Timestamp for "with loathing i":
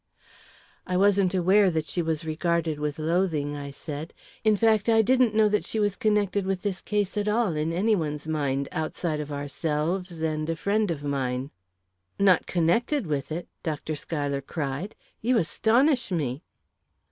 2.79-3.69